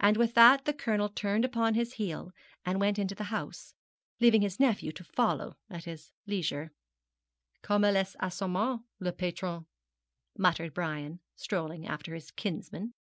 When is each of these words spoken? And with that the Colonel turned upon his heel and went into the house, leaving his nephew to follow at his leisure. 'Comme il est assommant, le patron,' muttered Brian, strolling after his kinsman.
And 0.00 0.16
with 0.16 0.32
that 0.36 0.64
the 0.64 0.72
Colonel 0.72 1.10
turned 1.10 1.44
upon 1.44 1.74
his 1.74 1.92
heel 2.00 2.30
and 2.64 2.80
went 2.80 2.98
into 2.98 3.14
the 3.14 3.24
house, 3.24 3.74
leaving 4.18 4.40
his 4.40 4.58
nephew 4.58 4.90
to 4.92 5.04
follow 5.04 5.58
at 5.68 5.84
his 5.84 6.12
leisure. 6.26 6.70
'Comme 7.60 7.84
il 7.84 7.94
est 7.96 8.16
assommant, 8.22 8.82
le 9.00 9.12
patron,' 9.12 9.66
muttered 10.38 10.72
Brian, 10.72 11.20
strolling 11.36 11.86
after 11.86 12.14
his 12.14 12.30
kinsman. 12.30 12.94